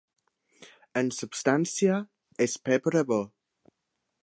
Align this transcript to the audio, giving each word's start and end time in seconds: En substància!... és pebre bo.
En 1.01 1.11
substància!... 1.17 1.99
és 2.47 2.57
pebre 2.71 3.07
bo. 3.13 3.21